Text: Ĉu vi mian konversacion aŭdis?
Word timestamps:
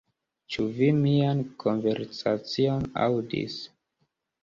Ĉu 0.55 0.63
vi 0.77 0.87
mian 1.01 1.45
konversacion 1.65 2.91
aŭdis? 3.07 3.63